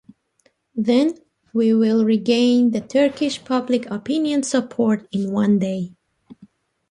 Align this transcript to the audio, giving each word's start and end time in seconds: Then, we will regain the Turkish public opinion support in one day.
Then, 0.75 1.13
we 1.53 1.75
will 1.75 2.03
regain 2.05 2.71
the 2.71 2.81
Turkish 2.81 3.45
public 3.45 3.85
opinion 3.91 4.41
support 4.41 5.07
in 5.11 5.31
one 5.31 5.59
day. 5.59 5.93